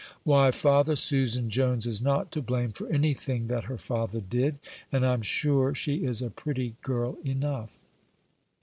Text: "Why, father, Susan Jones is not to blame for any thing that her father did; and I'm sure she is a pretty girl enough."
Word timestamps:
"Why, 0.23 0.49
father, 0.49 0.95
Susan 0.95 1.47
Jones 1.51 1.85
is 1.85 2.01
not 2.01 2.31
to 2.31 2.41
blame 2.41 2.71
for 2.71 2.87
any 2.87 3.13
thing 3.13 3.45
that 3.49 3.65
her 3.65 3.77
father 3.77 4.19
did; 4.19 4.57
and 4.91 5.05
I'm 5.05 5.21
sure 5.21 5.75
she 5.75 6.03
is 6.05 6.23
a 6.23 6.31
pretty 6.31 6.75
girl 6.81 7.19
enough." 7.23 7.77